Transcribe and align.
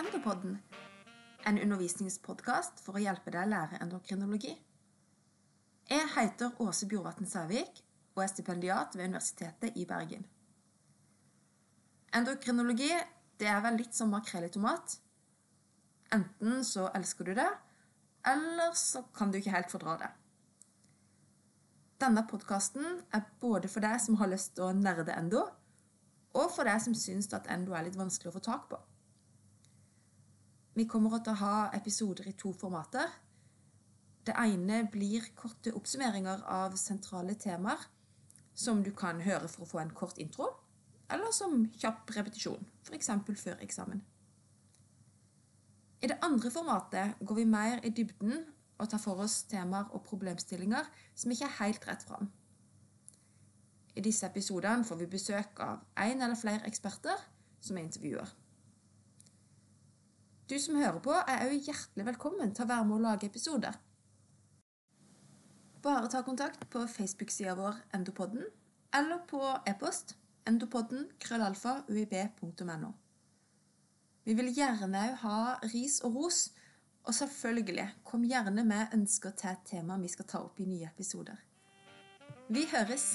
Endopodden, 0.00 0.58
en 1.46 1.58
undervisningspodkast 1.58 2.80
for 2.84 2.96
å 2.98 3.02
hjelpe 3.02 3.32
deg 3.32 3.46
å 3.46 3.50
lære 3.50 3.78
endokrinologi. 3.84 4.52
Jeg 5.90 6.08
heter 6.14 6.58
Åse 6.62 6.88
Bjorvatn 6.90 7.28
Sævik 7.28 7.80
og 8.16 8.22
er 8.24 8.30
stipendiat 8.32 8.96
ved 8.96 9.08
Universitetet 9.10 9.76
i 9.76 9.86
Bergen. 9.88 10.26
Endokrinologi 12.14 12.90
det 13.40 13.48
er 13.48 13.62
vel 13.64 13.78
litt 13.80 13.96
som 13.96 14.10
makrell 14.12 14.44
i 14.48 14.52
tomat. 14.52 14.98
Enten 16.12 16.64
så 16.66 16.88
elsker 16.94 17.30
du 17.30 17.34
det, 17.38 17.48
eller 18.26 18.74
så 18.76 19.04
kan 19.16 19.30
du 19.30 19.38
ikke 19.38 19.54
helt 19.54 19.70
fordra 19.72 19.96
det. 20.02 20.10
Denne 22.00 22.26
podkasten 22.28 23.00
er 23.12 23.28
både 23.40 23.68
for 23.68 23.84
deg 23.84 24.00
som 24.02 24.18
har 24.20 24.30
lyst 24.32 24.56
til 24.56 24.68
å 24.68 24.76
nerde 24.76 25.16
endo, 25.16 25.46
og 26.36 26.50
for 26.54 26.68
deg 26.68 26.80
som 26.82 26.94
syns 26.94 27.30
at 27.34 27.48
endo 27.50 27.74
er 27.74 27.86
litt 27.86 27.98
vanskelig 27.98 28.30
å 28.30 28.36
få 28.36 28.42
tak 28.44 28.68
på. 28.70 28.78
Vi 30.78 30.86
kommer 30.88 31.18
til 31.18 31.34
å 31.34 31.40
ha 31.40 31.54
episoder 31.76 32.28
i 32.30 32.36
to 32.38 32.52
formater. 32.56 33.10
Det 34.26 34.36
ene 34.38 34.84
blir 34.92 35.26
korte 35.34 35.72
oppsummeringer 35.74 36.44
av 36.46 36.76
sentrale 36.78 37.34
temaer 37.34 37.88
som 38.54 38.82
du 38.84 38.92
kan 38.94 39.20
høre 39.24 39.48
for 39.48 39.64
å 39.64 39.70
få 39.72 39.80
en 39.82 39.92
kort 39.96 40.18
intro, 40.22 40.46
eller 41.10 41.32
som 41.34 41.64
kjapp 41.80 42.10
repetisjon, 42.14 42.66
f.eks. 42.86 43.10
før 43.42 43.62
eksamen. 43.64 44.02
I 46.00 46.08
det 46.08 46.18
andre 46.24 46.50
formatet 46.52 47.18
går 47.20 47.40
vi 47.40 47.46
mer 47.48 47.82
i 47.84 47.92
dybden 47.92 48.44
og 48.80 48.88
tar 48.88 49.02
for 49.02 49.20
oss 49.20 49.42
temaer 49.50 49.90
og 49.92 50.04
problemstillinger 50.06 50.86
som 51.14 51.32
ikke 51.32 51.48
er 51.48 51.58
helt 51.58 51.88
rett 51.88 52.06
fram. 52.06 52.30
I 53.94 54.04
disse 54.04 54.26
episodene 54.26 54.86
får 54.86 55.00
vi 55.00 55.10
besøk 55.10 55.60
av 55.64 55.82
én 55.98 56.22
eller 56.22 56.38
flere 56.38 56.66
eksperter 56.68 57.26
som 57.60 57.76
er 57.76 57.88
intervjuer. 57.88 58.30
Du 60.50 60.56
som 60.58 60.78
hører 60.78 60.98
på, 61.02 61.14
er 61.14 61.46
òg 61.46 61.68
hjertelig 61.68 62.06
velkommen 62.08 62.54
til 62.54 62.66
å 62.66 62.70
være 62.70 62.86
med 62.86 62.96
å 62.96 63.04
lage 63.04 63.28
episoder. 63.30 63.76
Bare 65.80 66.10
ta 66.12 66.24
kontakt 66.26 66.66
på 66.72 66.82
Facebook-sida 66.90 67.54
vår 67.56 67.78
Endopodden, 67.96 68.48
eller 68.94 69.22
på 69.30 69.40
e-post 69.70 70.16
endopodden 70.48 71.06
krøllalfa 71.22 71.84
uib.no. 71.88 72.90
Vi 74.26 74.34
vil 74.36 74.50
gjerne 74.54 75.04
òg 75.06 75.20
ha 75.22 75.38
ris 75.72 76.00
og 76.04 76.18
ros, 76.18 76.40
og 77.06 77.16
selvfølgelig, 77.16 77.86
kom 78.04 78.26
gjerne 78.28 78.64
med 78.66 78.94
ønsker 78.94 79.32
til 79.38 79.54
et 79.54 79.66
tema 79.70 79.96
vi 80.02 80.10
skal 80.12 80.28
ta 80.28 80.42
opp 80.44 80.60
i 80.60 80.68
nye 80.68 80.90
episoder. 80.90 81.38
Vi 82.50 82.66
høres! 82.74 83.14